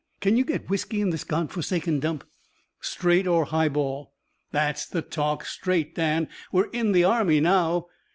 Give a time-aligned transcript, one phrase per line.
[0.19, 2.23] "Can you get whisky in this God forsaken dump?"
[2.79, 4.15] "Straight or highball?"
[4.51, 5.45] "That's the talk.
[5.45, 6.27] Straight, Dan.
[6.51, 7.85] We're in the army now."